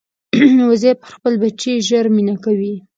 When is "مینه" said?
2.15-2.35